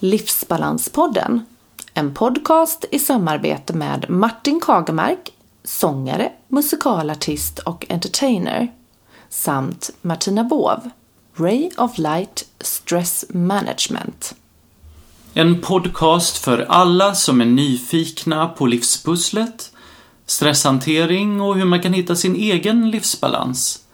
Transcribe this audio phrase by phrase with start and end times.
[0.00, 1.46] Livsbalanspodden.
[1.94, 5.30] En podcast i samarbete med Martin Kagemark,
[5.64, 8.72] sångare, musikalartist och entertainer,
[9.28, 10.90] samt Martina Bov,
[11.36, 14.34] Ray of Light Stress Management.
[15.34, 19.72] En podcast för alla som är nyfikna på livspusslet,
[20.26, 23.84] stresshantering och hur man kan hitta sin egen livsbalans.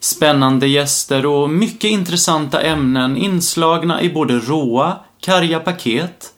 [0.00, 6.32] Spännande gäster och mycket intressanta ämnen inslagna i både råa, karga paket,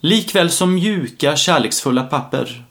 [0.00, 2.64] likväl som mjuka, kärleksfulla papper.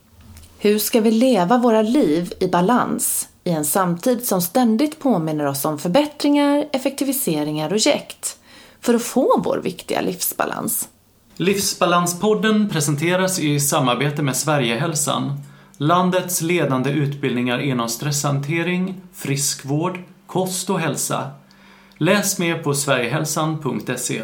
[0.60, 5.66] Hur ska vi leva våra liv i balans i en samtid som ständigt påminner oss
[5.66, 8.38] om förbättringar, effektiviseringar och jäkt
[8.82, 10.90] för att få vår viktiga livsbalans?
[11.38, 15.42] Livsbalanspodden presenteras i samarbete med Sverigehälsan,
[15.78, 21.32] landets ledande utbildningar inom stresshantering, friskvård, kost och hälsa.
[21.98, 24.22] Läs mer på sverigehälsan.se.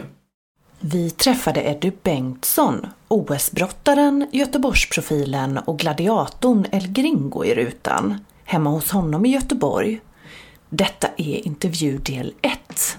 [0.83, 9.25] Vi träffade Eddie Bengtsson, OS-brottaren, Göteborgsprofilen och gladiatorn El Gringo i rutan, hemma hos honom
[9.25, 10.01] i Göteborg.
[10.69, 12.97] Detta är intervju del 1.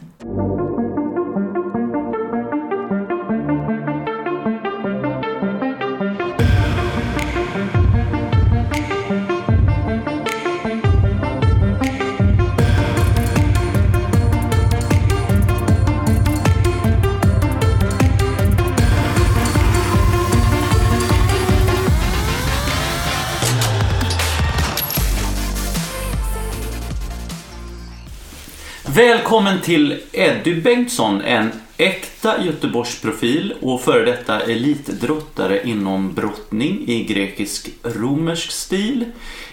[28.95, 38.51] Välkommen till Eddie Bengtsson, en äkta Göteborgsprofil och före detta elitdrottare inom brottning i grekisk-romersk
[38.51, 39.05] stil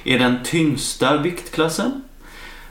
[0.04, 2.02] i den tyngsta viktklassen.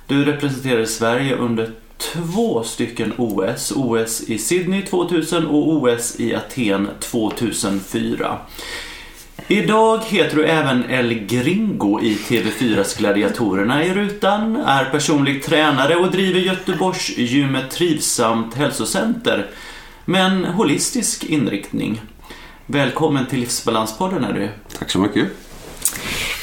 [0.07, 3.73] Du representerade Sverige under två stycken OS.
[3.77, 8.39] OS i Sydney 2000 och OS i Aten 2004.
[9.51, 16.11] Idag heter du även El Gringo i TV4s Gladiatorerna i rutan, är personlig tränare och
[16.11, 19.51] driver Göteborgs gymmet Trivsamt hälsocenter
[20.05, 22.01] med en holistisk inriktning.
[22.67, 24.49] Välkommen till Livsbalanspodden är du.
[24.79, 25.29] Tack så mycket.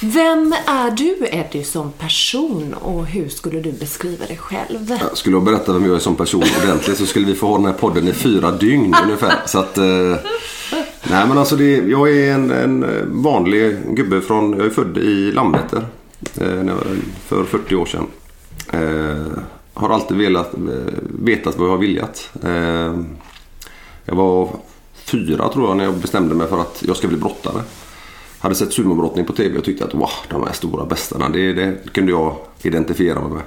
[0.01, 4.97] Vem är du Eddie som person och hur skulle du beskriva dig själv?
[5.01, 7.57] Jag skulle jag berätta vem jag är som person ordentligt så skulle vi få ha
[7.57, 9.33] den här podden i fyra dygn ungefär.
[9.45, 9.85] Så att, eh,
[11.09, 12.85] nej men alltså det, jag är en, en
[13.23, 15.85] vanlig gubbe från, jag är född i Landvetter
[16.41, 16.75] eh,
[17.25, 18.07] för 40 år sedan.
[18.73, 19.37] Eh,
[19.73, 20.59] har alltid velat, eh,
[21.19, 22.29] vetat vad jag har viljat.
[22.43, 22.99] Eh,
[24.05, 24.49] jag var
[24.93, 27.61] fyra tror jag när jag bestämde mig för att jag ska bli brottare
[28.45, 31.93] hade sett sumobrottning på tv och tyckte att wow, de här stora bästarna, det, det
[31.93, 33.43] kunde jag identifiera mig med.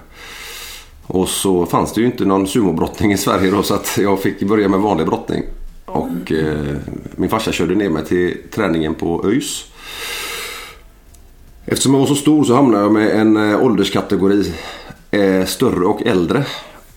[1.06, 4.42] Och så fanns det ju inte någon sumobrottning i Sverige då så att jag fick
[4.42, 5.42] börja med vanlig brottning.
[6.28, 6.76] Och eh,
[7.16, 9.64] min farsa körde ner mig till träningen på ÖIS.
[11.66, 14.52] Eftersom jag var så stor så hamnade jag med en eh, ålderskategori
[15.10, 16.44] eh, större och äldre.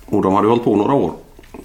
[0.06, 1.14] Och de hade hållit på några år.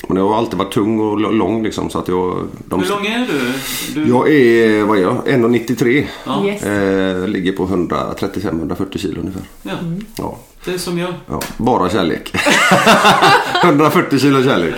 [0.09, 2.49] Men jag har alltid varit tung och lång liksom så att jag...
[2.69, 2.81] De...
[2.83, 3.53] Hur lång är du?
[3.95, 4.09] du...
[4.09, 5.27] Jag är, vad är jag?
[5.27, 6.07] 1,93.
[6.27, 6.45] Ja.
[6.45, 6.63] Yes.
[6.63, 9.43] Eh, ligger på 135-140 kilo ungefär.
[9.63, 9.73] Ja,
[10.19, 10.37] Ja.
[10.65, 11.15] det är som jag.
[11.29, 11.41] ja.
[11.57, 12.33] Bara kärlek.
[13.65, 14.75] 140 kilo kärlek.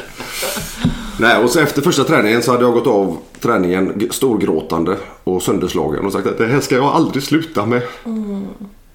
[1.20, 6.06] Nej, och så efter första träningen så hade jag gått av träningen storgråtande och sönderslagen
[6.06, 7.82] och sagt att det här ska jag aldrig sluta med.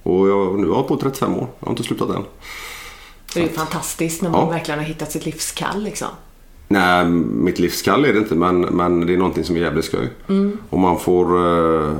[0.04, 1.48] Och jag, nu har jag på 35 år.
[1.60, 2.24] Jag har inte slutat än.
[3.34, 6.08] Det är ju fantastiskt när man verkligen har hittat sitt livskall liksom.
[6.68, 10.10] Nej, mitt livskall är det inte men, men det är någonting som är jävligt skoj.
[10.70, 11.94] Och man får, eh,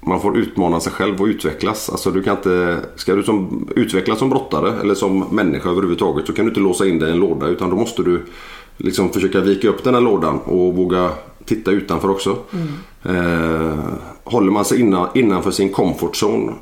[0.00, 1.90] man får utmana sig själv och utvecklas.
[1.90, 6.32] Alltså du kan inte, ska du som, utvecklas som brottare eller som människa överhuvudtaget så
[6.32, 8.22] kan du inte låsa in dig i en låda utan då måste du
[8.76, 11.10] liksom försöka vika upp den här lådan och våga
[11.44, 12.38] titta utanför också.
[13.02, 13.78] Eh,
[14.24, 16.52] håller man sig innan, innanför sin comfort zone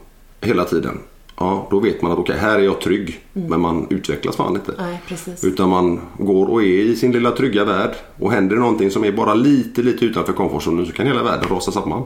[0.41, 0.99] hela tiden
[1.37, 3.21] Ja, då vet man att okej, här är jag trygg.
[3.33, 4.75] Men man utvecklas fan inte.
[4.79, 5.01] Nej.
[5.43, 7.95] Utan man går och är i sin lilla trygga värld.
[8.19, 11.49] Och händer det någonting som är bara lite, lite utanför komfortzonen så kan hela världen
[11.49, 12.03] rasa samman.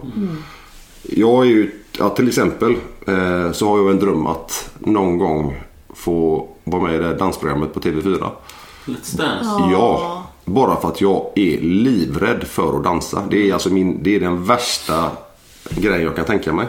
[1.03, 5.57] Jag är ju, ja, till exempel eh, så har jag en dröm att någon gång
[5.95, 8.31] få vara med i det dansprogrammet på TV4.
[8.89, 9.73] Let's Dance.
[9.73, 13.23] Ja, bara för att jag är livrädd för att dansa.
[13.31, 15.11] Det är, alltså min, det är den värsta
[15.71, 16.67] grejen jag kan tänka mig.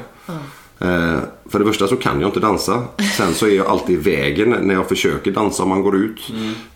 [0.80, 2.84] Eh, för det första så kan jag inte dansa.
[3.18, 6.20] Sen så är jag alltid i vägen när jag försöker dansa om man går ut.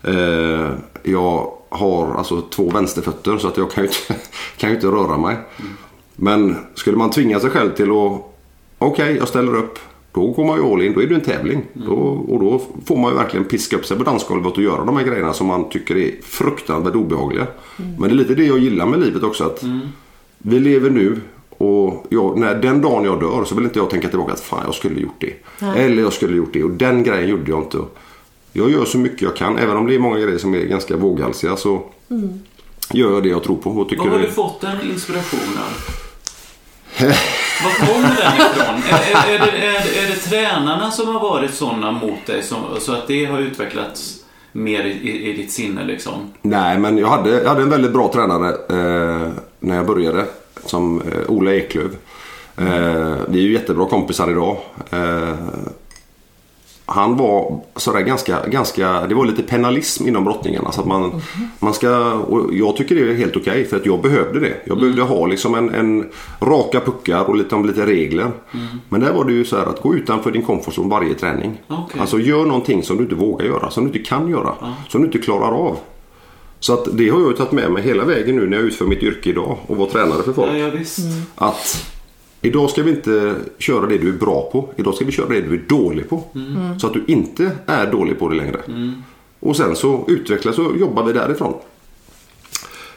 [0.02, 0.70] Eh,
[1.02, 4.14] jag har alltså två vänsterfötter så att jag kan ju inte,
[4.56, 5.36] kan ju inte röra mig.
[6.16, 8.20] Men skulle man tvinga sig själv till att
[8.78, 9.78] okej, jag ställer upp.
[10.14, 11.62] Då går man ju all in, då är det en tävling.
[11.72, 11.94] Då,
[12.28, 15.04] och då får man ju verkligen piska upp sig på dansgolvet och göra de här
[15.04, 17.46] grejerna som man tycker är fruktansvärt obehagliga.
[17.76, 19.44] Men det är lite det jag gillar med livet också.
[19.44, 19.62] att
[20.38, 21.20] Vi lever nu
[21.58, 24.62] och jag, när den dagen jag dör så vill inte jag tänka tillbaka att fan
[24.64, 25.34] jag skulle gjort det.
[25.76, 27.78] Eller jag skulle gjort det och den grejen gjorde jag inte.
[28.52, 29.58] Jag gör så mycket jag kan.
[29.58, 31.82] Även om det är många grejer som är ganska våghalsiga så
[32.92, 33.70] gör jag det jag tror på.
[33.70, 35.68] Och tycker Var har du fått den inspirationen?
[37.62, 38.82] Var kommer den ifrån?
[38.90, 42.58] Är, är, är, det, är, är det tränarna som har varit sådana mot dig som,
[42.80, 44.16] så att det har utvecklats
[44.52, 46.32] mer i, i, ditt sinne liksom?
[46.42, 49.28] Nej, men jag hade, jag hade en väldigt bra tränare eh,
[49.60, 50.24] när jag började.
[50.64, 51.92] Som eh, Ola Eklöf.
[52.56, 54.56] Eh, vi är ju jättebra kompisar idag.
[54.90, 55.34] Eh,
[56.86, 60.66] han var sådär ganska, ganska, det var lite penalism inom brottningen.
[60.66, 61.22] Alltså att man,
[61.58, 64.54] man ska, och jag tycker det är helt okej för att jag behövde det.
[64.64, 66.10] Jag behövde ha liksom en, en
[66.40, 68.30] raka puckar och lite, lite regler.
[68.88, 71.60] Men där var det ju så här att gå utanför din comfort zone varje träning.
[71.68, 72.00] Okej.
[72.00, 74.54] Alltså gör någonting som du inte vågar göra, som du inte kan göra,
[74.88, 75.76] som du inte klarar av.
[76.60, 79.02] Så att det har jag tagit med mig hela vägen nu när jag utför mitt
[79.02, 80.50] yrke idag och var tränare för folk.
[80.52, 80.98] Ja, ja visst.
[81.34, 81.93] Att
[82.44, 84.68] idag ska vi inte köra det du är bra på.
[84.76, 86.22] Idag ska vi köra det du är dålig på.
[86.80, 88.60] Så att du inte är dålig på det längre.
[89.40, 91.54] Och sen så utvecklas och jobbar vi därifrån.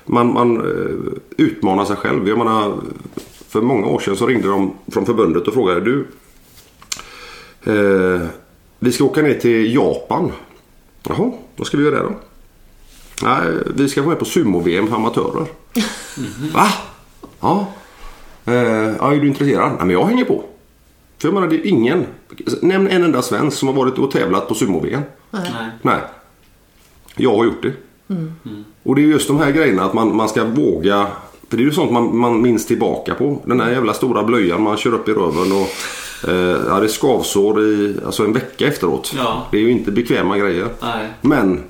[0.05, 2.27] Man, man eh, utmanar sig själv.
[2.27, 2.77] Jag menar,
[3.47, 6.07] för många år sedan så ringde de från förbundet och frågade du
[7.63, 8.27] eh,
[8.79, 10.31] Vi ska åka ner till Japan.
[11.09, 12.15] Jaha, vad ska vi göra där då?
[13.23, 13.41] Nej,
[13.75, 15.45] vi ska vara med på sumo-VM för amatörer.
[16.53, 16.67] Va?
[17.39, 17.67] Ja.
[18.47, 18.53] Eh,
[18.99, 19.71] ja, är du intresserad?
[19.71, 20.43] Nej, men jag hänger på.
[21.17, 22.05] För jag menar, det är ingen.
[22.61, 25.01] Nämn en enda svensk som har varit och tävlat på sumo-VM.
[25.31, 25.51] Nej.
[25.81, 25.99] Nej.
[27.15, 27.73] Jag har gjort det.
[28.83, 31.07] Och det är just de här grejerna att man, man ska våga.
[31.49, 33.41] För det är ju sånt man, man minns tillbaka på.
[33.45, 35.69] Den här jävla stora blöjan man kör upp i röven och
[36.29, 39.13] eh, ja, det är skavsår i alltså en vecka efteråt.
[39.17, 39.47] Ja.
[39.51, 40.67] Det är ju inte bekväma grejer.
[40.81, 41.07] Nej.
[41.21, 41.63] Men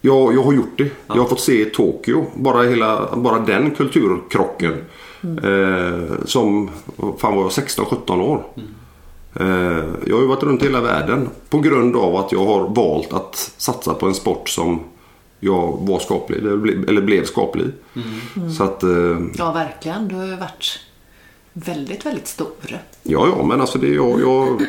[0.00, 0.90] jag, jag har gjort det.
[1.06, 2.26] Jag har fått se Tokyo.
[2.34, 4.74] Bara, hela, bara den kulturkrocken.
[5.22, 6.70] Eh, som,
[7.18, 8.44] fan var jag, 16-17 år.
[9.40, 9.46] Eh,
[10.06, 13.52] jag har ju varit runt hela världen på grund av att jag har valt att
[13.56, 14.80] satsa på en sport som
[15.40, 17.70] jag var skaplig eller ble- eller blev skaplig i.
[18.58, 20.08] Så att, eh, Ja, verkligen.
[20.08, 20.78] Du har ju varit
[21.52, 22.46] väldigt, väldigt stor.
[23.02, 24.62] ja ja men alltså det jag, jag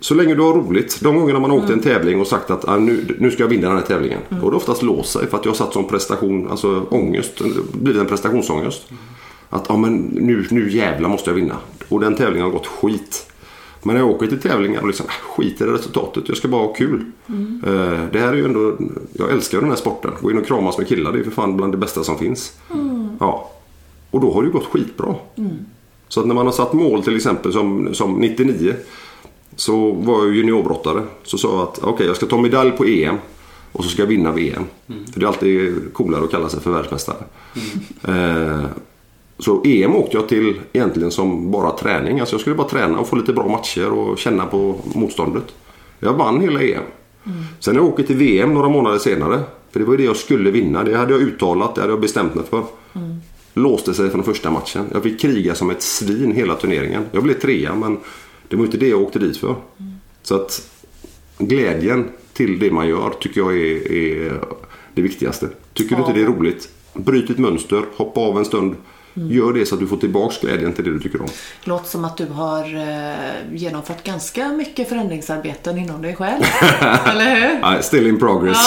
[0.00, 1.00] Så länge du har roligt.
[1.02, 3.48] De gångerna man har åkt en tävling och sagt att ah, nu, nu ska jag
[3.48, 4.20] vinna den här tävlingen.
[4.28, 7.40] Då har det oftast låst sig för att jag har satt som prestation, alltså ångest,
[7.72, 8.82] blivit en prestationsångest.
[9.50, 11.56] Att ah, men nu, nu jävlar måste jag vinna.
[11.88, 13.30] Och den tävlingen har gått skit.
[13.82, 16.62] Men när jag åker till tävlingar och liksom, ah, skit i resultatet, jag ska bara
[16.62, 17.04] ha kul.
[17.66, 18.76] Eh, det här är ju ändå,
[19.12, 20.10] jag älskar den här sporten.
[20.20, 22.58] Gå in och kramas med killar, det är för fan bland det bästa som finns.
[23.20, 23.50] Ja.
[24.10, 25.14] Och då har det ju gått skitbra.
[26.08, 28.74] Så att när man har satt mål till exempel som, som 99
[29.56, 31.02] så var jag juniorbrottare.
[31.22, 33.16] Så sa jag att okej jag ska ta medalj på EM
[33.72, 34.64] och så ska jag vinna VM.
[35.12, 37.24] För det är alltid coolare att kalla sig för världsmästare.
[38.02, 38.64] Eh,
[39.38, 42.20] så EM åkte jag till egentligen som bara träning.
[42.20, 45.54] Alltså jag skulle bara träna och få lite bra matcher och känna på motståndet.
[46.00, 46.82] Jag vann hela EM.
[47.60, 49.40] Sen när jag åker till VM några månader senare.
[49.70, 50.84] För det var ju det jag skulle vinna.
[50.84, 52.62] Det hade jag uttalat, det hade jag bestämt mig för.
[53.54, 54.84] Låste sig från första matchen.
[54.92, 57.06] Jag fick kriga som ett svin hela turneringen.
[57.12, 57.98] Jag blev trea men
[58.48, 59.54] det var inte det jag åkte dit för.
[60.22, 60.70] Så att
[61.38, 64.40] glädjen till det man gör tycker jag är, är
[64.94, 65.48] det viktigaste.
[65.72, 68.74] Tycker du inte det är roligt, bryt ett mönster, hoppa av en stund.
[69.14, 71.28] Gör det så att du får tillbaks glädjen till det du tycker om.
[71.64, 73.14] Låter som att du har eh,
[73.56, 76.42] genomfört ganska mycket förändringsarbeten inom dig själv.
[77.06, 77.60] Eller hur?
[77.60, 78.58] Nej, still in progress.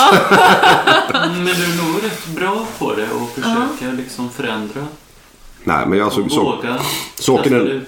[1.13, 4.87] Mm, Men du är nog rätt bra på det och försöka liksom förändra.
[5.63, 6.77] Nej, men jag, alltså, så, Våga
[7.15, 7.81] saken är-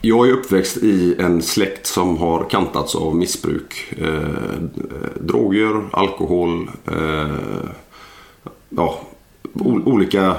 [0.00, 3.94] jag är uppväxt i en släkt som har kantats av missbruk.
[3.98, 4.18] Eh,
[5.20, 7.36] droger, alkohol, eh,
[8.68, 9.00] ja,
[9.54, 10.36] o- olika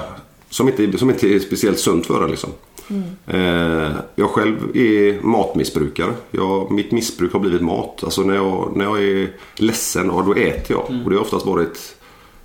[0.54, 2.30] som inte, som inte är speciellt sunt för en.
[2.30, 2.50] Liksom.
[3.26, 6.12] Eh, jag själv är matmissbrukare.
[6.30, 8.04] Jag, mitt missbruk har blivit mat.
[8.04, 11.02] Alltså när jag, när jag är ledsen, ja, då äter jag.
[11.04, 11.96] Och det har oftast varit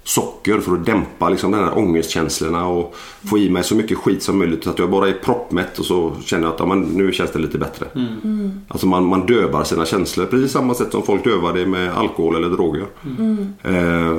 [0.04, 2.96] socker för att dämpa liksom, den här ångestkänslorna och
[3.30, 5.86] få i mig så mycket skit som möjligt så att jag bara är proppmätt och
[5.86, 7.86] så känner jag att ja, men, nu känns det lite bättre.
[8.68, 12.36] Alltså man, man dövar sina känslor precis samma sätt som folk dövar det med alkohol
[12.36, 12.86] eller droger.
[13.64, 14.18] Eh,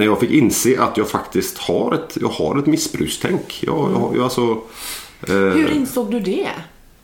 [0.00, 3.64] när jag fick inse att jag faktiskt har ett, jag har ett missbrukstänk.
[3.66, 4.58] Jag, jag, jag, alltså,
[5.28, 6.48] eh, Hur insåg du det?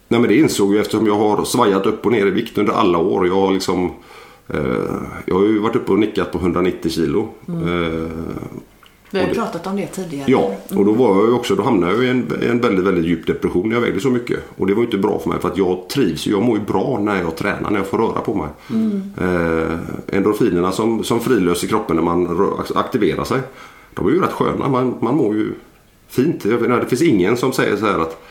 [0.09, 2.73] Nej men det insåg jag eftersom jag har svajat upp och ner i vikt under
[2.73, 3.27] alla år.
[3.27, 3.93] Jag har liksom
[4.49, 4.61] eh,
[5.27, 7.29] Jag har ju varit uppe och nickat på 190 kilo.
[7.49, 8.11] Eh,
[9.11, 10.31] Vi har ju pratat om det tidigare.
[10.31, 13.27] Ja, och då var jag också, då hamnade jag i en, en väldigt, väldigt djup
[13.27, 14.39] depression när jag vägde så mycket.
[14.57, 16.99] Och det var inte bra för mig för att jag trivs, jag mår ju bra
[17.03, 18.49] när jag tränar, när jag får röra på mig.
[19.21, 19.79] Eh,
[20.17, 23.41] endorfinerna som, som frilös i kroppen när man aktiverar sig,
[23.95, 24.69] de är ju rätt sköna.
[24.69, 25.53] Man, man mår ju
[26.09, 26.45] fint.
[26.45, 28.23] Menar, det finns ingen som säger så här att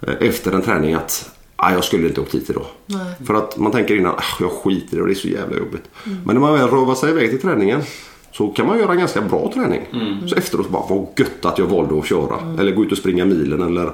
[0.00, 2.66] eh, efter en träning att ah, jag skulle inte åkt hit idag.
[2.86, 3.14] Nej.
[3.26, 5.56] För att man tänker innan, ah, jag skiter i det och det är så jävla
[5.56, 5.84] jobbigt.
[6.04, 7.82] Men när man väl rövar sig iväg till träningen
[8.32, 9.80] så kan man göra en ganska bra träning.
[10.28, 12.56] Så efteråt bara, vad gött att jag valde att köra.
[12.58, 13.92] Eller gå ut och springa milen eller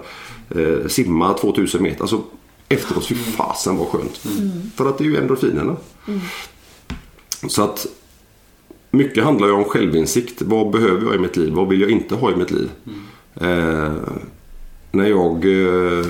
[0.57, 2.01] eh, simma 2000 meter.
[2.01, 2.23] Alltså,
[2.69, 4.21] efteråt, fy fasen vad skönt.
[4.77, 5.77] För att det är ju endorfinerna.
[7.49, 7.87] Så att
[8.91, 10.43] mycket handlar ju om självinsikt.
[10.43, 11.53] Vad behöver jag i mitt liv?
[11.53, 12.71] Vad vill jag inte ha i mitt liv?
[13.35, 13.93] Eh,
[14.91, 16.07] när, jag, eh,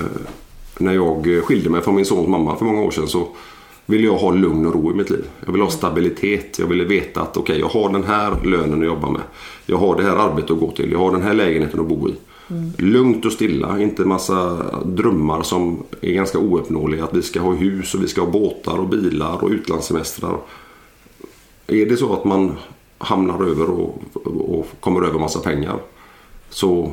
[0.77, 3.27] när jag skilde mig från min sons mamma för många år sedan så
[3.85, 5.25] ville jag ha lugn och ro i mitt liv.
[5.45, 6.59] Jag ville ha stabilitet.
[6.59, 9.21] Jag ville veta att okej, jag har den här lönen att jobba med.
[9.65, 10.91] Jag har det här arbetet att gå till.
[10.91, 12.15] Jag har den här lägenheten att bo i.
[12.77, 17.03] Lugnt och stilla, inte massa drömmar som är ganska ouppnåeliga.
[17.03, 20.37] Att vi ska ha hus och vi ska ha båtar och bilar och utlandssemestrar.
[21.67, 22.51] Är det så att man
[22.97, 25.79] hamnar över och, och kommer över massa pengar
[26.49, 26.91] så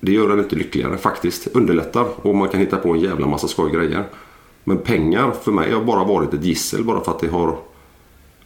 [0.00, 1.46] det gör den inte lyckligare faktiskt.
[1.46, 4.04] Underlättar och man kan hitta på en jävla massa skoj grejer.
[4.64, 7.56] Men pengar för mig har bara varit ett gissel bara för att det har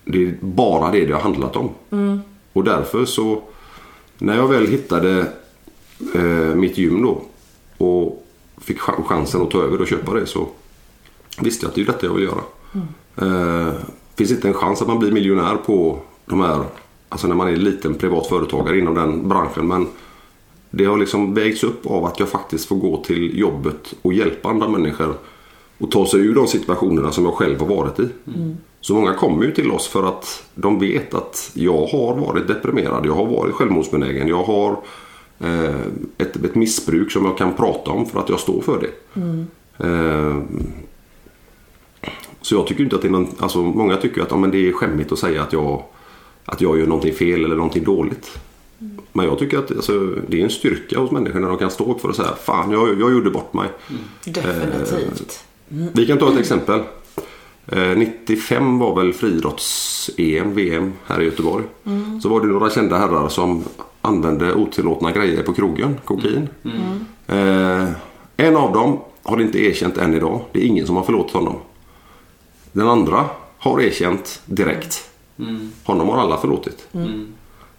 [0.05, 1.71] det är bara det det har handlat om.
[2.53, 3.43] Och därför så
[4.19, 5.27] när jag väl hittade
[6.15, 7.21] eh, mitt gym då
[7.87, 8.27] och
[8.59, 10.49] fick ch- chansen att ta över och köpa det så
[11.41, 12.41] visste jag att det är detta jag vill göra.
[13.17, 13.73] Eh,
[14.17, 16.65] finns inte en chans att man blir miljonär på de här,
[17.09, 19.67] alltså när man är liten privat företagare inom den branschen.
[19.69, 19.87] Men
[20.71, 24.49] det har liksom vägts upp av att jag faktiskt får gå till jobbet och hjälpa
[24.49, 25.15] andra människor
[25.79, 28.09] och ta sig ur de situationerna som jag själv har varit i.
[28.81, 33.07] Så många kommer ju till oss för att de vet att jag har varit deprimerad,
[33.07, 34.77] jag har varit självmordsbenägen, jag har
[35.41, 35.81] eh,
[36.19, 39.21] ett, ett missbruk som jag kan prata om för att jag står för det.
[39.87, 40.43] Eh,
[42.41, 44.69] så jag tycker inte att det är någon, alltså många tycker att ja, men det
[44.69, 45.83] är skämmigt att säga att jag,
[46.45, 48.39] att jag gör någonting fel eller någonting dåligt.
[49.13, 51.93] Men jag tycker att alltså, det är en styrka hos människor när de kan stå
[51.93, 53.69] upp för att säga Fan, jag, jag gjorde bort mig.
[54.25, 55.45] Definitivt.
[55.95, 56.81] Vi kan ta ett exempel.
[57.67, 61.65] Eh, 95 var väl friidrotts-EM, VM här i Göteborg.
[62.23, 63.65] Så var det några kända herrar som
[64.01, 66.49] använde otillåtna grejer på krogen, kokain.
[67.27, 67.89] Eh,
[68.37, 70.41] en av dem har inte erkänt än idag.
[70.53, 71.57] Det är ingen som har förlåtit honom.
[72.73, 73.25] Den andra
[73.59, 75.11] har erkänt direkt.
[75.85, 76.87] Honom har alla förlåtit.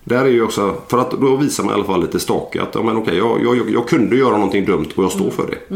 [0.03, 2.75] Där är ju också, för att då visar man i alla fall lite stake att
[2.75, 5.75] ja, men okej, jag, jag, jag kunde göra någonting dumt och jag står för det.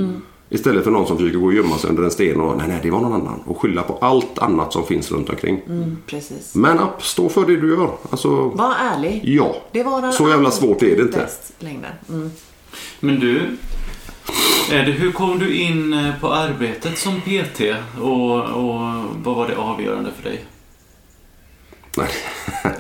[0.52, 2.80] Istället för någon som försöker gå och gömma sig under en sten och nej, nej,
[2.84, 3.40] det var någon annan.
[3.46, 5.62] Och skylla på allt annat som finns runt omkring.
[5.68, 6.56] Mm, precis.
[6.56, 7.92] Men upp, stå för det du gör.
[8.10, 9.22] Alltså, Var ärlig.
[9.24, 9.56] ja.
[9.72, 11.28] Det var den Så jävla svårt är det inte.
[12.10, 12.32] Mm.
[13.00, 13.58] Men du,
[14.72, 17.62] är det, hur kom du in eh, på arbetet som PT
[18.02, 18.80] och, och
[19.24, 20.46] vad var det avgörande för dig?
[21.98, 22.10] Nej.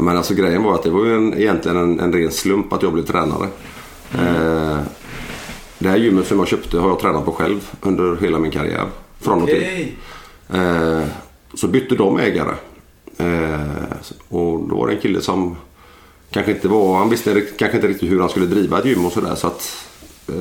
[0.00, 2.82] Men alltså grejen var att det var ju en, egentligen en, en ren slump att
[2.82, 3.48] jag blev tränare.
[4.14, 4.78] Eh,
[5.78, 8.86] det här gymmet som jag köpte har jag tränat på själv under hela min karriär.
[9.20, 9.92] Från och till.
[10.54, 11.02] Eh,
[11.54, 12.54] så bytte de ägare.
[13.16, 13.60] Eh,
[14.28, 15.56] och då var det en kille som
[16.30, 19.12] kanske inte var, han visste kanske inte riktigt hur han skulle driva ett gym och
[19.12, 19.34] sådär.
[19.34, 19.86] Så att
[20.28, 20.34] eh,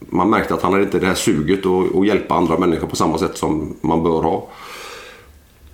[0.00, 3.18] man märkte att han hade inte det här suget att hjälpa andra människor på samma
[3.18, 4.48] sätt som man bör ha.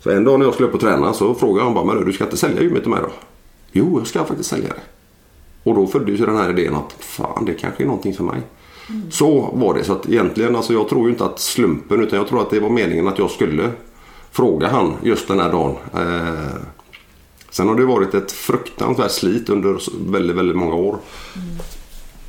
[0.01, 2.13] Så en dag när jag skulle upp och träna så frågade han bara, men du
[2.13, 3.11] ska inte sälja gymmet till mig då?
[3.73, 4.81] Jo, jag ska faktiskt sälja det.
[5.65, 8.41] Och då föddes ju den här idén att fan, det kanske är någonting för mig.
[9.11, 9.85] Så var det.
[9.85, 12.61] Så att egentligen, alltså jag tror ju inte att slumpen utan jag tror att det
[12.61, 13.71] var meningen att jag skulle
[14.31, 15.77] fråga han just den här dagen.
[15.95, 16.55] Eh,
[17.51, 19.79] sen har det varit ett fruktansvärt slit under
[20.13, 20.97] väldigt, väldigt många år.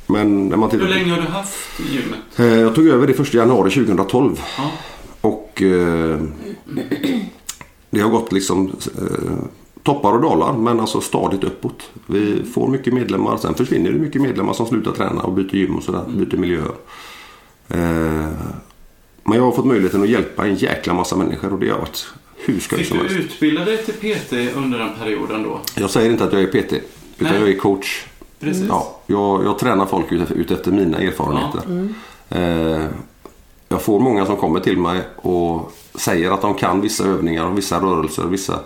[0.06, 2.18] Men när man tittar Hur länge har du haft gymmet?
[2.38, 4.40] Eh, Jag tog över det 1 januari 2012.
[4.58, 4.70] Ja.
[5.20, 6.18] Och eh,
[7.90, 8.66] det har gått liksom
[8.98, 9.34] eh,
[9.86, 11.90] toppar och dalar men alltså stadigt uppåt.
[12.06, 13.36] Vi får mycket medlemmar.
[13.36, 16.04] Sen försvinner det mycket medlemmar som slutar träna och byter gym och sådär.
[16.08, 16.72] Byter miljöer.
[17.68, 18.28] Eh,
[19.22, 22.06] men jag har fått möjligheten att hjälpa en jäkla massa människor och det har varit
[22.36, 23.16] hur skoj Fick du helst.
[23.16, 25.60] utbilda dig till PT under den perioden då?
[25.74, 26.72] Jag säger inte att jag är PT.
[26.72, 27.40] Utan Nej.
[27.40, 28.04] jag är coach.
[28.40, 28.64] Precis.
[28.68, 31.88] Ja, jag, jag tränar folk ut, ut efter mina erfarenheter.
[32.28, 32.86] Eh,
[33.68, 37.58] jag får många som kommer till mig och säger att de kan vissa övningar och
[37.58, 38.24] vissa rörelser.
[38.24, 38.60] Vissa,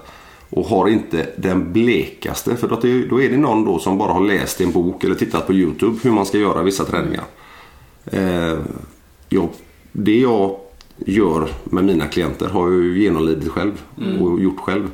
[0.51, 2.57] och har inte den blekaste.
[2.57, 2.69] För
[3.11, 5.99] då är det någon då som bara har läst en bok eller tittat på Youtube
[6.03, 7.25] hur man ska göra vissa träningar.
[8.07, 8.59] Eh,
[9.29, 9.49] jag,
[9.93, 10.57] det jag
[10.97, 13.83] gör med mina klienter har jag ju genomlidit själv
[14.21, 14.91] och gjort själv.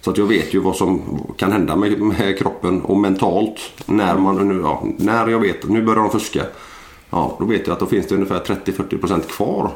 [0.00, 3.58] Så att jag vet ju vad som kan hända med, med kroppen och mentalt.
[3.86, 6.42] När, man, nu, ja, när jag vet att nu börjar de fuska.
[7.10, 9.70] Ja, då vet jag att då finns det ungefär 30-40% kvar.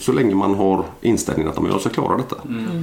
[0.00, 2.36] Så länge man har inställningen att jag ska klara detta.
[2.36, 2.82] Eh,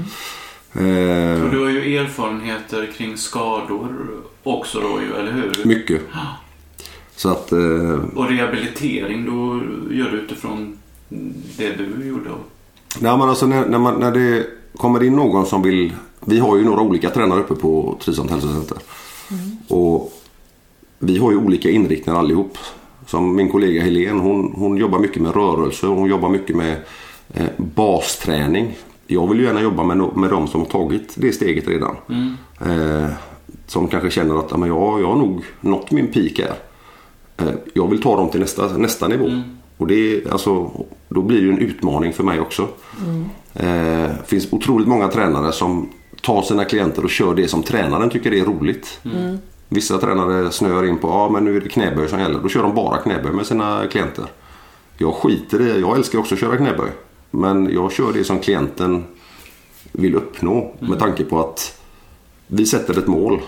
[1.44, 3.90] Och du har ju erfarenheter kring skador
[4.44, 5.66] också då ju, eller hur?
[5.66, 6.02] mycket.
[7.16, 9.62] Så att eh, Och rehabilitering då
[9.96, 10.78] gör du utifrån
[11.58, 12.30] det du gjorde?
[13.00, 15.94] Nej, men alltså när, när, man, när det kommer in någon som vill...
[16.26, 18.78] Vi har ju några olika tränare uppe på Trivsamt hälsocenter.
[19.68, 20.14] Och
[21.00, 22.58] vi har ju olika inriktningar allihop.
[23.08, 26.78] Som min kollega Helene, hon, hon jobbar mycket med rörelse och hon jobbar mycket med
[27.34, 28.78] eh, basträning.
[29.08, 31.96] Jag vill ju gärna jobba med, med de som har tagit det steget redan.
[32.62, 33.10] Eh,
[33.68, 36.56] som kanske känner att ja, men jag, jag har nog nått min peak här.
[37.38, 39.42] Eh, jag vill ta dem till nästa, nästa nivå.
[39.78, 40.72] Och det, alltså,
[41.10, 42.68] då blir det ju en utmaning för mig också.
[43.54, 45.90] Det eh, finns otroligt många tränare som
[46.22, 49.00] tar sina klienter och kör det som tränaren tycker är roligt.
[49.70, 52.40] Vissa tränare snöar in på ja men nu är det knäböj som gäller.
[52.40, 54.26] Då kör de bara knäböj med sina klienter.
[54.98, 56.90] Jag skiter i Jag älskar också att köra knäböj.
[57.36, 59.04] Men jag kör det som klienten
[59.92, 61.80] vill uppnå med tanke på att
[62.48, 63.42] vi sätter ett mål.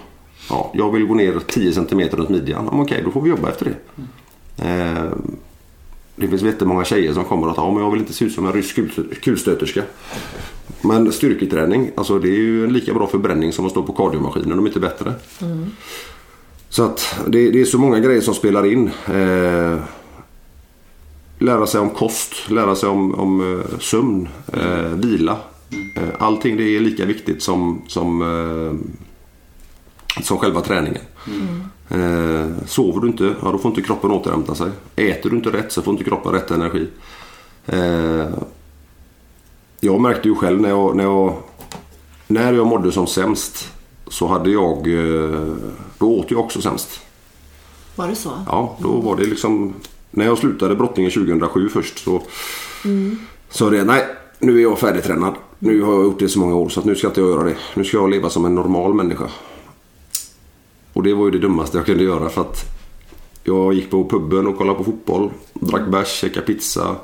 [0.49, 2.69] Ja, jag vill gå ner 10 cm runt midjan.
[2.71, 3.75] Ja, okej, då får vi jobba efter det.
[4.69, 5.11] Eh,
[6.15, 8.45] det finns jättemånga tjejer som kommer att säga men jag vill inte se ut som
[8.45, 9.83] en rysk kulstö- kulstöterska.
[10.81, 14.59] Men styrketräning, alltså det är ju en lika bra förbränning som att stå på kardiomaskinen,
[14.59, 15.13] om inte bättre.
[16.69, 18.89] Så att det, det är så många grejer som spelar in.
[19.13, 19.79] Eh,
[21.37, 25.37] lära sig om kost, lära sig om, om eh, sömn, eh, vila.
[25.95, 28.73] Eh, allting det är lika viktigt som, som, eh,
[30.23, 31.01] som själva träningen.
[31.89, 34.71] Eh, sover du inte, ja, då får inte kroppen återhämta sig.
[34.95, 36.87] Äter du inte rätt så får inte kroppen rätt energi.
[37.65, 38.27] Eh,
[39.79, 41.35] jag märkte ju själv när jag, när jag,
[42.27, 43.73] när jag mådde som sämst
[44.07, 44.87] så hade jag,
[45.97, 47.01] då åt jag också sämst.
[47.95, 48.31] Var det så?
[48.47, 49.73] Ja, då var det liksom...
[50.11, 52.23] När jag slutade brottningen 2007 först så
[53.49, 54.05] sa det nej,
[54.39, 55.35] nu är jag färdigtränad.
[55.59, 57.55] Nu har jag gjort det så många år så nu ska inte jag göra det.
[57.73, 59.29] Nu ska jag leva som en normal människa.
[60.93, 62.65] Och det var ju det dummaste jag kunde göra för att
[63.43, 65.29] jag gick på puben och kollade på fotboll.
[65.53, 66.95] Drack bärs, käkade pizza.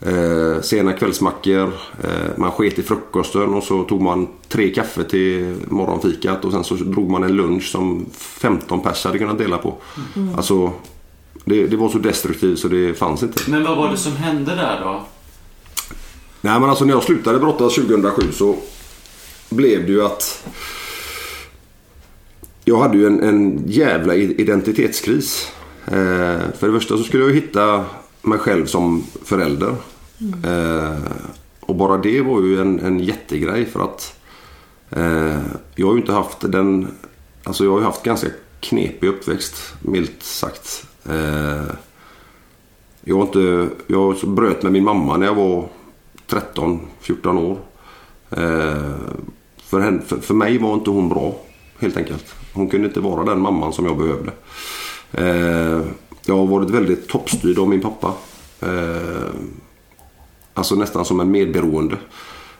[0.00, 1.72] Eh, sena kvällsmackor.
[2.02, 6.64] Eh, man sket i frukosten och så tog man tre kaffe till morgonfikat och sen
[6.64, 9.74] så drog man en lunch som 15 pers hade kunnat dela på.
[10.36, 10.72] Alltså,
[11.44, 13.50] det, det var så destruktivt så det fanns inte.
[13.50, 15.06] Men vad var det som hände där då?
[16.40, 18.56] Nej men alltså när jag slutade brottas 2007 så
[19.48, 20.48] blev det ju att
[22.64, 25.52] jag hade ju en, en jävla identitetskris.
[25.86, 27.84] Eh, för det första så skulle jag ju hitta
[28.22, 29.74] mig själv som förälder.
[30.44, 30.98] Eh,
[31.60, 34.20] och bara det var ju en, en jättegrej för att
[34.90, 35.38] eh,
[35.74, 36.88] jag har ju inte haft den...
[37.44, 38.26] Alltså jag har ju haft ganska
[38.60, 40.86] knepig uppväxt, milt sagt.
[41.08, 41.70] Eh,
[43.04, 45.68] jag, inte, jag bröt med min mamma när jag var
[46.28, 47.58] 13-14 år.
[48.30, 48.94] Eh,
[49.62, 51.36] för, henne, för, för mig var inte hon bra,
[51.78, 52.34] helt enkelt.
[52.52, 54.32] Hon kunde inte vara den mamman som jag behövde.
[55.12, 55.82] Eh,
[56.24, 58.12] jag har varit väldigt toppstyrd av min pappa.
[58.60, 59.30] Eh,
[60.54, 61.96] alltså nästan som en medberoende.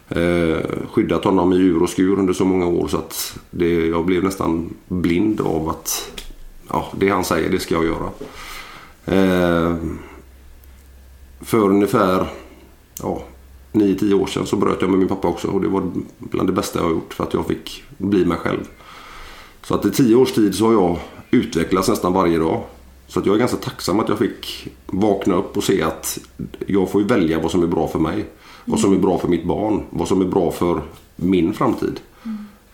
[0.09, 0.59] Eh,
[0.91, 4.23] skyddat honom i ur och skur under så många år så att det, jag blev
[4.23, 6.11] nästan blind av att
[6.69, 8.09] ja, det han säger, det ska jag göra.
[9.05, 9.75] Eh,
[11.41, 12.27] för ungefär
[13.01, 13.23] ja,
[13.71, 16.53] 9-10 år sedan så bröt jag med min pappa också och det var bland det
[16.53, 18.67] bästa jag har gjort för att jag fick bli mig själv.
[19.63, 20.99] Så att i 10 års tid så har jag
[21.31, 22.63] utvecklats nästan varje dag.
[23.07, 26.19] Så att jag är ganska tacksam att jag fick vakna upp och se att
[26.67, 28.25] jag får ju välja vad som är bra för mig.
[28.65, 29.83] Vad som är bra för mitt barn.
[29.89, 30.81] Vad som är bra för
[31.15, 31.99] min framtid.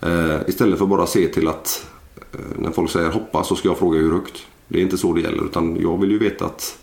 [0.02, 1.86] Eh, istället för bara se till att
[2.34, 4.41] eh, när folk säger hoppa så ska jag fråga hur högt.
[4.67, 6.78] Det är inte så det gäller utan jag vill ju veta att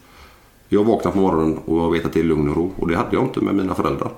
[0.68, 2.72] jag vaknar på morgonen och jag vet att det är lugn och ro.
[2.76, 4.12] Och det hade jag inte med mina föräldrar.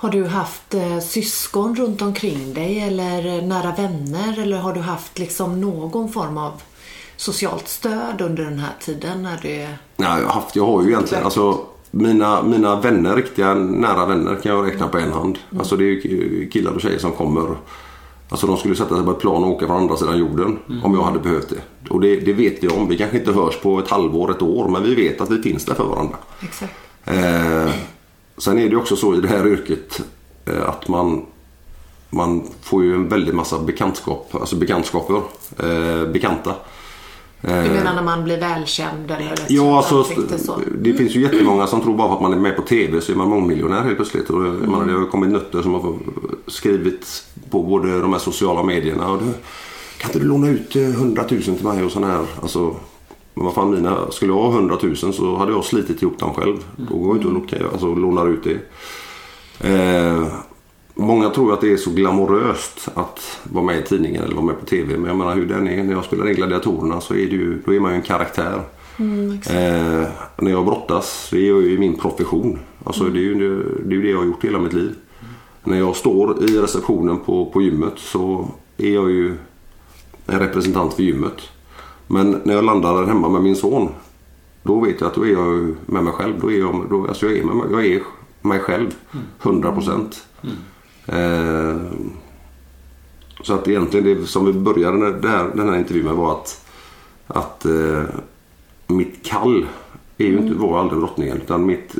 [0.00, 5.18] Har du haft eh, syskon runt omkring dig eller nära vänner eller har du haft
[5.18, 6.62] liksom någon form av
[7.16, 9.22] socialt stöd under den här tiden?
[9.22, 9.68] När det...
[9.96, 14.36] Nej, jag har, haft, jag har ju egentligen, alltså mina, mina vänner, riktiga nära vänner
[14.42, 15.38] kan jag räkna på en hand.
[15.58, 17.56] Alltså det är ju killar och tjejer som kommer.
[18.28, 20.94] Alltså de skulle sätta sig på ett plan och åka från andra sidan jorden om
[20.94, 21.90] jag hade behövt det.
[21.90, 22.88] Och det, det vet vi om.
[22.88, 25.64] Vi kanske inte hörs på ett halvår, ett år, men vi vet att vi finns
[25.64, 26.16] där för varandra.
[26.42, 26.72] Exakt.
[27.04, 27.70] Eh,
[28.38, 30.00] sen är det också så i det här yrket
[30.44, 31.26] eh, att man,
[32.10, 35.22] man får ju en väldig massa bekantskap, alltså bekantskaper,
[35.58, 36.54] eh, bekanta.
[37.40, 40.04] Du menar när man blir välkänd eller Ja, alltså,
[40.38, 40.60] så?
[40.78, 43.12] det finns ju jättemånga som tror bara för att man är med på TV så
[43.12, 44.30] är man mångmiljonär helt plötsligt.
[44.30, 45.94] Och, jag menar, det har kommit nötter som har
[46.46, 49.10] skrivit på både de här sociala medierna.
[49.12, 49.18] Och
[49.98, 52.24] kan inte du låna ut eh, 100 000 till mig och sån här.
[52.42, 52.74] Alltså,
[53.34, 56.34] men vad fan mina, skulle jag ha 100 000 så hade jag slitit ihop dem
[56.34, 56.56] själv.
[56.76, 58.58] Då går jag inte och låna- alltså, lånar ut det.
[59.60, 60.26] Eh,
[60.98, 64.60] många tror att det är så glamoröst att vara med i tidningen eller vara med
[64.60, 64.96] på TV.
[64.96, 65.84] Men jag menar hur den är.
[65.84, 68.62] När jag spelar in Gladiatorerna så är, det ju, då är man ju en karaktär.
[69.50, 72.58] Eh, när jag brottas, det är ju min profession.
[72.84, 73.34] Alltså, det, är ju,
[73.84, 74.94] det är ju det jag har gjort hela mitt liv.
[75.64, 79.36] När jag står i receptionen på, på gymmet så är jag ju
[80.26, 81.40] en representant för gymmet.
[82.06, 83.88] Men när jag landar hemma med min son
[84.62, 86.40] då vet jag att då är jag med mig själv.
[86.40, 88.02] Då är jag, då, alltså jag, är med, jag är
[88.42, 88.94] mig själv.
[89.42, 90.26] 100 procent.
[90.42, 90.50] Eh,
[93.42, 96.32] så att egentligen det som vi började när det här, den här intervjun med var
[96.32, 96.64] att,
[97.26, 98.02] att eh,
[98.86, 99.66] mitt kall
[100.18, 101.36] är ju inte, var aldrig drottningen.
[101.36, 101.94] Utan mitt,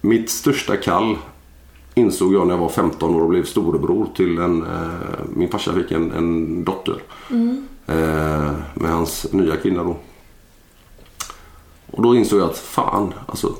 [0.00, 1.16] mitt största kall
[1.94, 4.62] insåg jag när jag var 15 år och blev storebror till en...
[4.62, 7.02] Eh, min farsa fick en, en dotter.
[7.86, 9.96] Eh, med hans nya kvinna då.
[11.86, 13.54] Och då insåg jag att fan, alltså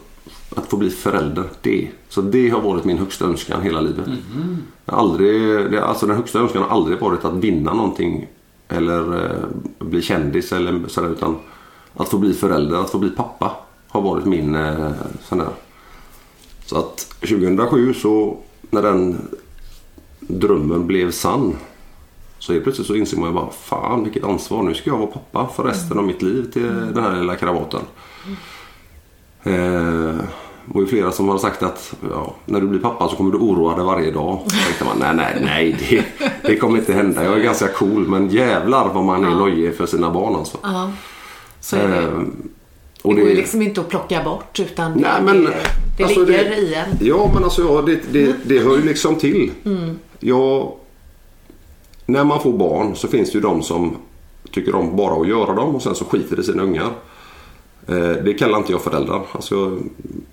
[0.57, 1.89] att få bli förälder, det.
[2.09, 4.07] Så det har varit min högsta önskan hela livet.
[4.87, 8.27] Har aldrig, alltså den högsta önskan har aldrig varit att vinna någonting
[8.69, 9.47] eller eh,
[9.79, 11.37] bli kändis eller sådär utan
[11.95, 13.57] att få bli förälder, att få bli pappa
[13.89, 14.91] har varit min eh,
[15.23, 15.51] sån där.
[16.67, 18.37] Så att 2007 så
[18.71, 19.29] när den
[20.19, 21.57] drömmen blev sann
[22.39, 24.63] så helt plötsligt så inser man ju bara fan vilket ansvar.
[24.63, 27.81] Nu ska jag vara pappa för resten av mitt liv till den här lilla kravaten.
[29.43, 29.53] Eh,
[30.67, 33.33] det var ju flera som har sagt att ja, när du blir pappa så kommer
[33.33, 34.39] du oroa dig varje dag.
[34.45, 35.77] Så tänkte man nej, nej, nej.
[35.91, 37.25] Det, det kommer inte hända.
[37.25, 40.59] Jag är ganska cool men jävlar vad man är nojig för sina barn alltså.
[40.63, 40.91] Ja,
[41.61, 41.97] så är det.
[41.97, 42.03] Eh,
[43.03, 45.55] Det och går ju liksom inte att plocka bort utan det, Nej, men, det,
[45.97, 46.89] det alltså, ligger det- i en.
[47.01, 49.51] Ja, men alltså ja, det, det, det hör ju liksom till.
[50.21, 50.73] Jag,
[52.07, 53.97] när man får barn så finns det ju de som
[54.53, 56.89] tycker om bara att göra dem och sen så skiter i sina ungar.
[57.87, 59.23] Eh, det kallar inte jag föräldrar.
[59.33, 59.79] Alltså, jag-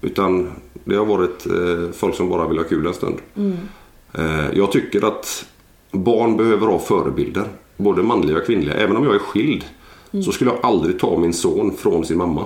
[0.02, 0.52] utan
[0.84, 3.16] det har varit eh, folk som bara vill ha kul en stund.
[4.14, 5.46] Eh, jag tycker att
[5.92, 7.44] barn behöver ha förebilder.
[7.78, 8.74] Både manliga och kvinnliga.
[8.74, 9.66] Även om jag är skild
[10.26, 12.46] så skulle jag aldrig ta min son från sin mamma.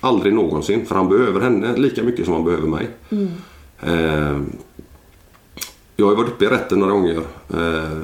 [0.00, 0.86] Aldrig någonsin.
[0.86, 2.88] För han behöver henne lika mycket som han behöver mig.
[3.82, 4.40] Eh,
[5.96, 7.20] jag har varit uppe i rätten några gånger
[7.54, 7.98] eh,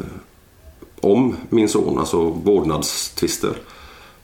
[1.00, 3.50] om min son, alltså vårdnadstvister.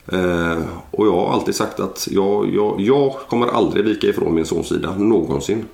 [0.07, 4.45] Eh, och jag har alltid sagt att jag, jag, jag kommer aldrig vika ifrån min
[4.45, 5.65] sons sida, någonsin.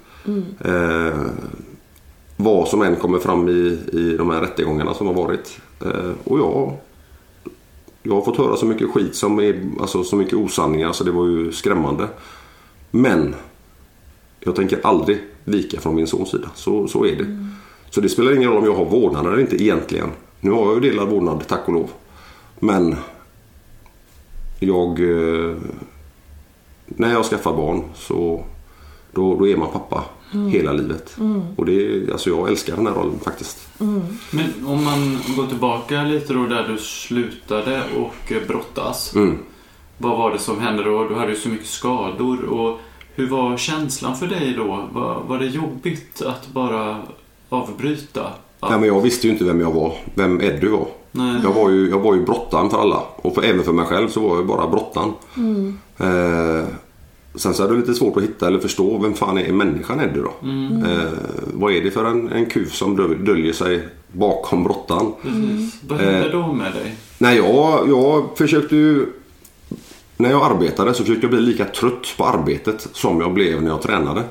[0.59, 1.21] Eh,
[2.35, 5.59] vad som än kommer fram i, i de här rättegångarna som har varit.
[5.85, 6.77] Eh, och jag,
[8.03, 11.11] jag har fått höra så mycket skit som är, alltså så mycket osanningar så det
[11.11, 12.07] var ju skrämmande.
[12.91, 13.35] Men
[14.39, 16.49] jag tänker aldrig vika från min sons sida.
[16.55, 17.49] Så, så är det.
[17.89, 20.09] Så det spelar ingen roll om jag har vårdnad eller inte egentligen.
[20.39, 21.89] Nu har jag ju delad vårdnad, tack och lov.
[22.59, 22.95] Men
[24.59, 24.99] jag...
[24.99, 25.55] Eh,
[26.85, 28.43] när jag skaffar barn så
[29.11, 30.03] då, då är man pappa
[30.51, 31.17] hela livet.
[31.55, 33.67] Och det, alltså jag älskar den här rollen faktiskt.
[34.31, 39.15] Men om man går tillbaka lite då där du slutade och brottas.
[39.15, 39.37] Mm.
[39.97, 41.07] Vad var det som hände då?
[41.07, 42.43] Du hade ju så mycket skador.
[42.43, 42.79] Och
[43.15, 44.89] hur var känslan för dig då?
[44.91, 46.97] Var, var det jobbigt att bara
[47.49, 48.31] avbryta?
[48.59, 49.93] Ja, men jag visste ju inte vem jag var.
[50.15, 50.87] Vem Eddie var.
[51.11, 51.39] Nej.
[51.43, 53.01] Jag var ju, jag var ju brottan för alla.
[53.15, 55.13] Och för, även för mig själv så var jag bara brottan.
[55.97, 56.67] Eh,
[57.35, 60.19] sen så är det lite svårt att hitta eller förstå vem fan är människan Eddie
[60.21, 60.33] då?
[60.89, 61.09] Eh,
[61.53, 65.13] vad är det för en, en kuf som döl- döljer sig bakom brottan?
[65.21, 65.79] Precis.
[65.87, 66.31] Vad hände Eh.
[66.31, 66.95] då med dig?
[67.17, 69.05] Nej, jag, jag försökte ju...
[70.21, 73.69] När jag arbetade så försökte jag bli lika trött på arbetet som jag blev när
[73.69, 74.23] jag tränade.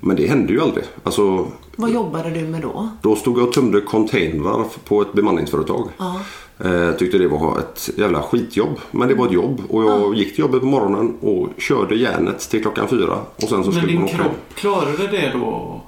[0.00, 0.84] Men det hände ju aldrig.
[1.02, 2.88] Alltså, Vad jobbade du med då?
[3.02, 5.88] då stod jag och tömde containrar på ett bemanningsföretag.
[5.98, 6.20] Ja.
[6.64, 8.80] Eh, tyckte det var ett jävla skitjobb.
[8.90, 9.62] Men det var ett jobb.
[9.68, 13.18] Och jag gick till jobbet på morgonen och körde järnet till klockan fyra.
[13.36, 14.20] Och sen så Men din åka hem.
[14.24, 15.80] kropp, klarade det då?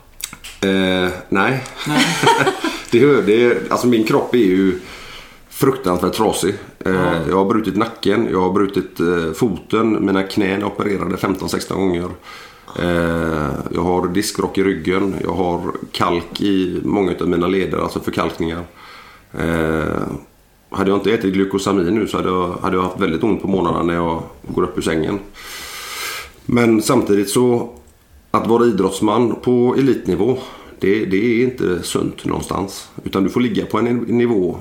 [0.69, 1.65] Eh, nej.
[1.89, 2.05] Nej.
[2.91, 4.81] det, det, alltså min kropp är ju
[5.53, 6.55] fruktansvärt trasig.
[6.85, 12.09] Eh, Jag har brutit nacken, jag har brutit eh, foten, mina knän opererade 15-16 gånger.
[12.79, 15.61] Eh, jag har diskrock i ryggen, jag har
[15.93, 18.63] kalk i många av mina leder, alltså förkalkningar.
[20.71, 23.49] Hade jag inte ätit glukosamin nu så hade jag, hade jag haft väldigt ont på
[23.49, 25.19] morgnarna när jag går upp ur sängen.
[26.47, 27.71] Men samtidigt så
[28.31, 30.39] att vara idrottsman på elitnivå
[30.83, 32.89] det, det är inte sunt någonstans.
[33.05, 34.57] Utan du får ligga på en nivå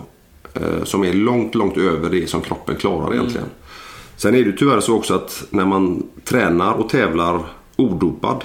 [0.84, 3.48] som är långt, långt över det som kroppen klarar egentligen.
[4.16, 7.44] Sen är det tyvärr så också att när man tränar och tävlar
[7.76, 8.44] odopad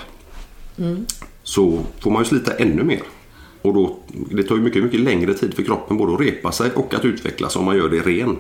[1.43, 3.03] så får man ju slita ännu mer.
[3.63, 3.97] Och då,
[4.31, 7.05] det tar ju mycket, mycket längre tid för kroppen både att repa sig och att
[7.05, 8.37] utvecklas om man gör det ren.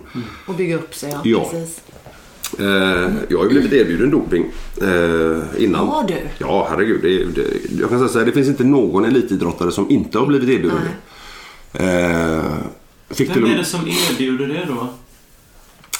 [0.47, 1.21] Och bygga upp sig, ja.
[1.25, 1.49] Ja.
[1.51, 1.81] Precis.
[2.59, 2.67] Eh,
[3.29, 4.45] jag har ju blivit erbjuden doping
[4.83, 5.89] eh, innan.
[5.89, 6.15] Har du?
[6.39, 7.03] Ja, herregud.
[7.03, 7.43] Det, det,
[7.81, 10.79] jag kan säga så här, det finns inte någon elitidrottare som inte har blivit erbjuden
[11.73, 11.85] det.
[11.85, 12.45] Eh,
[13.11, 14.89] fick Vem är det som erbjuder det då?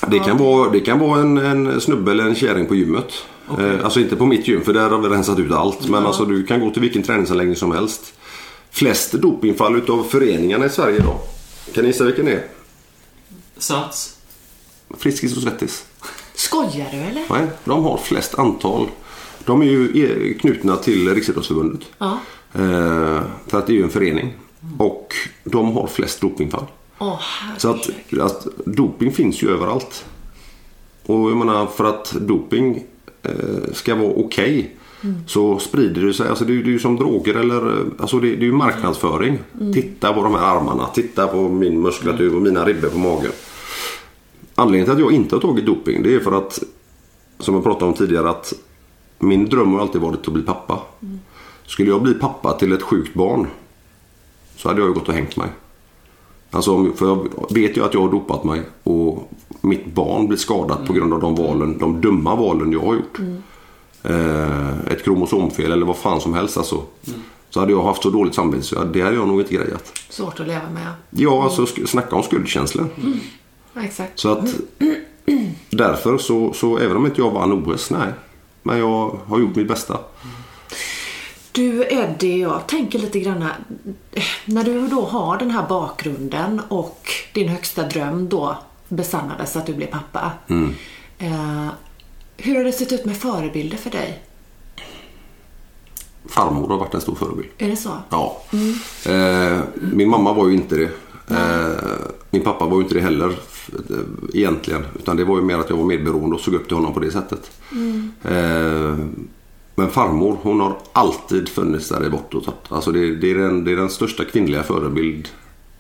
[0.09, 3.13] Det kan vara, det kan vara en, en snubbe eller en kärring på gymmet.
[3.59, 5.89] Eh, alltså inte på mitt gym för där har vi rensat ut allt.
[5.89, 8.15] Men alltså du kan gå till vilken träningsanläggning som helst.
[8.71, 11.19] Flest dopingfall utav föreningarna i Sverige idag.
[11.75, 12.45] Kan ni gissa vilken det är?
[13.59, 14.17] Sats?
[14.99, 15.85] Friskis och Svettis.
[16.35, 17.25] Skojar du eller?
[17.31, 18.89] Nej, de har flest antal.
[19.45, 21.81] De är ju e- knutna till Riksidrottsförbundet.
[21.99, 22.19] Ja.
[22.55, 24.35] Eh, för att det är ju en förening.
[24.79, 25.15] Och
[25.45, 26.67] de har flest dopingfall.
[26.99, 27.21] Åh,
[27.59, 30.05] Så att, att doping finns ju överallt.
[31.07, 32.85] Och jag menar för att doping
[33.23, 34.77] eh, ska vara okej
[35.27, 36.29] så sprider det sig.
[36.29, 38.53] Alltså det, är, det är ju som droger eller eh, alltså det, det är ju
[38.53, 39.39] marknadsföring.
[39.75, 43.33] Titta på de här armarna, titta på min muskulatur och mina ribbor på magen.
[44.55, 46.63] Anledningen till att jag inte har tagit doping det är för att
[47.39, 48.53] som jag pratade om tidigare att
[49.19, 50.81] min dröm har alltid varit att bli pappa.
[51.67, 53.47] Skulle jag bli pappa till ett sjukt barn
[54.57, 55.49] så hade jag ju gått och hängt mig.
[56.51, 60.87] Alltså, för jag vet ju att jag har dopat mig och mitt barn blir skadat
[60.87, 63.19] på grund av de valen, de dumma valen jag har gjort.
[64.03, 66.83] Eh, ett kromosomfel eller vad fan som helst alltså.
[67.51, 69.93] Så hade jag haft så dåligt samvete så det hade jag nog inte grejat.
[70.09, 70.87] Svårt att leva med.
[71.11, 72.87] Ja, alltså sk- snacka om skuldkänslor.
[73.75, 74.19] Ja, exakt.
[74.19, 74.55] Så att
[75.71, 78.09] därför så, så även om inte jag vann OS, nej.
[78.63, 79.99] Men jag har gjort mitt bästa.
[81.57, 83.57] Du Eddie, jag tänker lite grann här,
[84.45, 89.75] När du då har den här bakgrunden och din högsta dröm då besannades att du
[89.75, 90.33] blev pappa.
[91.19, 91.69] Eh,
[92.37, 94.23] hur har det sett ut med förebilder för dig?
[96.29, 97.49] Farmor har varit en stor förebild.
[97.59, 97.91] Är det så?
[98.11, 98.43] Ja.
[99.07, 99.61] Eh,
[99.93, 100.91] min mamma var ju inte det.
[101.31, 101.77] Eh,
[102.31, 103.29] min pappa var ju inte det heller
[103.91, 103.97] eh,
[104.35, 104.87] egentligen.
[104.99, 107.01] Utan det var ju mer att jag var medberoende och såg upp till honom på
[107.01, 107.51] det sättet.
[108.23, 108.99] Eh,
[109.77, 112.49] men farmor hon har alltid funnits där i bortåt.
[112.69, 115.29] Alltså det, det, är den, det är den största kvinnliga förebild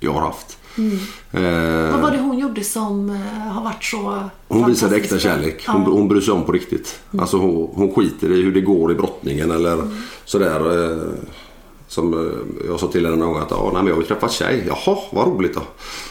[0.00, 0.58] jag har haft.
[1.32, 5.64] Eh, Vad var det hon gjorde som eh, har varit så hon visade äkta kärlek.
[5.66, 5.72] Ja.
[5.72, 6.98] Hon, hon bryr sig om på riktigt.
[7.18, 9.78] Alltså hon, hon skiter i hur det går i brottningen eller
[10.24, 10.90] sådär.
[10.90, 11.02] Eh,
[11.88, 14.28] som eh, jag sa till henne någon gång att ja, nej, men jag vill träffa
[14.28, 14.64] tjej.
[14.68, 15.62] Jaha, vad roligt då.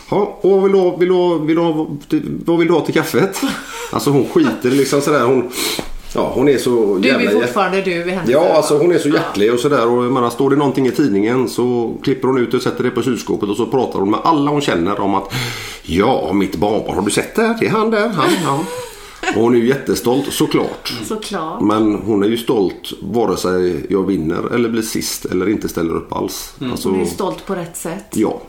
[0.10, 1.88] Ja, och vad vill du, ha- vill, du, ha- vill, du, ha-
[2.46, 3.42] vad vill du ha till kaffet?
[3.92, 5.26] Alltså hon skiter i liksom sådär.
[5.26, 5.52] Hon,
[6.16, 8.98] ja, hon är så Du jävla är fortfarande du i hennes Ja, alltså hon är
[8.98, 9.88] så hjärtlig och sådär.
[9.88, 13.02] Och menar, står det någonting i tidningen så klipper hon ut och sätter det på
[13.02, 15.34] kylskåpet och så pratar hon med alla hon känner om att
[15.84, 17.58] Ja, mitt barnbarn, har du sett det?
[17.60, 18.08] Det är han där.
[18.10, 18.60] Han, ja.
[19.36, 20.94] Och hon är ju jättestolt såklart.
[21.06, 21.62] Såklart.
[21.62, 25.96] Men hon är ju stolt vare sig jag vinner eller blir sist eller inte ställer
[25.96, 26.54] upp alls.
[26.72, 28.06] Alltså, Hon är stolt på rätt sätt.
[28.14, 28.42] Ja,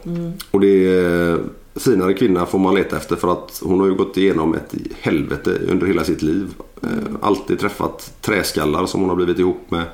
[0.50, 1.38] och det är
[1.80, 5.50] finare kvinna får man leta efter för att hon har ju gått igenom ett helvete
[5.70, 6.54] under hela sitt liv.
[6.82, 6.88] Eh,
[7.20, 9.84] alltid träffat träskallar som hon har blivit ihop med.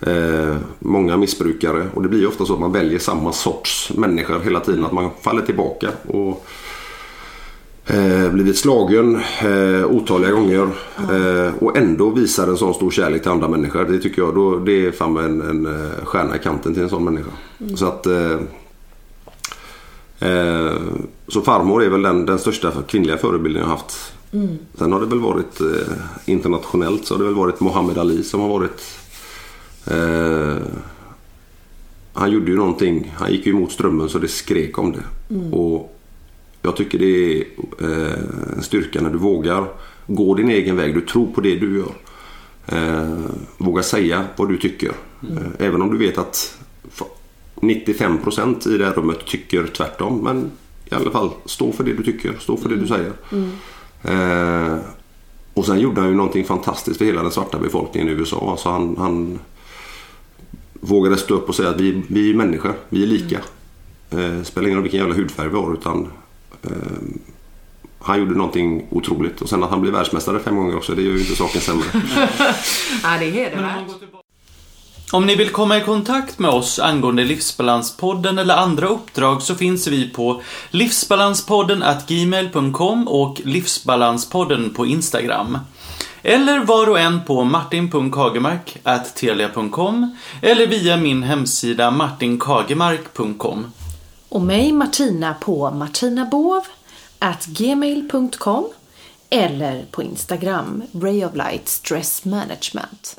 [0.00, 4.40] Eh, många missbrukare och det blir ju ofta så att man väljer samma sorts människor
[4.40, 4.84] hela tiden.
[4.84, 6.46] Att man faller tillbaka och
[7.86, 10.68] eh, blivit slagen eh, otaliga gånger
[11.10, 13.84] eh, och ändå visar en sån stor kärlek till andra människor.
[13.84, 16.88] Det tycker jag då, det är fan en, en eh, stjärna i kanten till en
[16.88, 17.30] sån människa.
[17.74, 18.38] Så att eh,
[21.28, 24.12] så farmor är väl den, den största kvinnliga förebilden jag haft.
[24.78, 25.66] Sen har det väl varit eh,
[26.26, 28.98] internationellt så har det väl varit Muhammad Ali som har varit
[29.86, 30.66] eh,
[32.12, 35.02] Han gjorde ju någonting, han gick ju emot strömmen så det skrek om det.
[35.56, 35.96] Och
[36.62, 37.44] Jag tycker det är
[37.80, 38.12] eh,
[38.56, 39.64] en styrka när du vågar
[40.06, 41.92] gå din egen väg, du tror på det du gör.
[42.66, 43.18] Eh,
[43.58, 44.92] våga säga vad du tycker.
[45.30, 46.58] Eh, även om du vet att
[47.56, 50.18] 95% i det här rummet tycker tvärtom.
[50.18, 50.50] Men
[50.90, 52.34] i alla fall, stå för det du tycker.
[52.40, 53.12] Stå för det du säger.
[54.02, 54.78] Eh,
[55.54, 58.50] och sen gjorde han ju någonting fantastiskt för hela den svarta befolkningen i USA.
[58.50, 59.38] Alltså han, han
[60.72, 62.74] vågade stå upp och säga att vi, vi är människor.
[62.88, 63.40] Vi är lika.
[64.10, 65.74] Eh, spelar ingen roll vilken jävla hudfärg vi har.
[65.74, 66.08] Utan,
[66.62, 66.70] eh,
[67.98, 69.40] han gjorde någonting otroligt.
[69.40, 70.94] Och sen att han blev världsmästare fem gånger också.
[70.94, 71.84] Det gör ju inte saken sämre.
[73.02, 74.25] Ja, det är hedervärt.
[75.12, 79.86] Om ni vill komma i kontakt med oss angående Livsbalanspodden eller andra uppdrag så finns
[79.86, 85.58] vi på livsbalanspodden gmail.com och livsbalanspodden på Instagram.
[86.22, 93.72] Eller var och en på martin.kagemark.telia.com eller via min hemsida martinkagemark.com.
[94.28, 98.68] Och mig Martina på martinabovgmail.com
[99.30, 103.16] eller på Instagram, Ray of Light Stress Management.